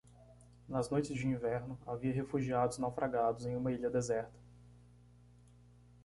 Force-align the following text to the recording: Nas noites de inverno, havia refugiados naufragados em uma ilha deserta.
Nas 0.67 0.89
noites 0.89 1.13
de 1.15 1.27
inverno, 1.27 1.77
havia 1.85 2.11
refugiados 2.11 2.79
naufragados 2.79 3.45
em 3.45 3.55
uma 3.55 3.71
ilha 3.71 3.87
deserta. 3.87 4.33